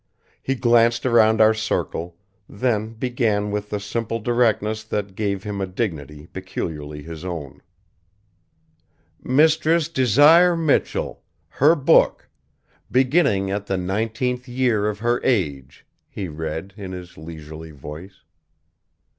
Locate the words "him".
5.43-5.61